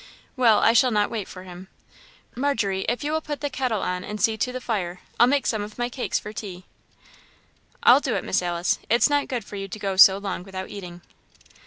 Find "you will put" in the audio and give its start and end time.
3.03-3.39